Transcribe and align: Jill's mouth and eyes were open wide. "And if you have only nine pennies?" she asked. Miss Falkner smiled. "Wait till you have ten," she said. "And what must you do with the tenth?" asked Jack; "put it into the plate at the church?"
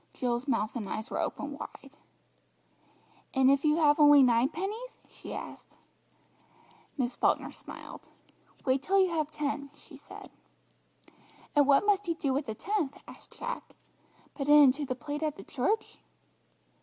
Jill's 0.13 0.47
mouth 0.47 0.75
and 0.75 0.89
eyes 0.89 1.11
were 1.11 1.19
open 1.19 1.55
wide. 1.59 1.95
"And 3.35 3.51
if 3.51 3.63
you 3.63 3.75
have 3.77 3.99
only 3.99 4.23
nine 4.23 4.49
pennies?" 4.49 4.97
she 5.07 5.31
asked. 5.31 5.77
Miss 6.97 7.15
Falkner 7.15 7.51
smiled. 7.51 8.09
"Wait 8.65 8.81
till 8.81 8.99
you 8.99 9.09
have 9.11 9.29
ten," 9.29 9.69
she 9.75 9.97
said. 9.97 10.31
"And 11.55 11.67
what 11.67 11.85
must 11.85 12.07
you 12.07 12.15
do 12.15 12.33
with 12.33 12.47
the 12.47 12.55
tenth?" 12.55 13.03
asked 13.07 13.37
Jack; 13.37 13.75
"put 14.33 14.49
it 14.49 14.57
into 14.57 14.87
the 14.87 14.95
plate 14.95 15.21
at 15.21 15.35
the 15.35 15.43
church?" 15.43 15.99